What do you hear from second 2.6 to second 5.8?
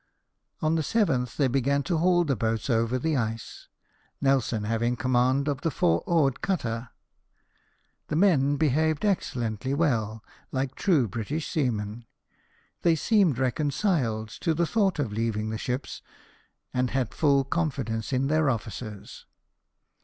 over the ice, Nelson having command of the